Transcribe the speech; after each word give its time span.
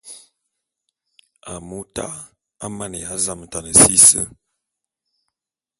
Amu 1.53 1.79
ta'a 1.95 2.13
amaneya 2.65 3.13
zametane 3.23 3.71
si. 3.81 4.21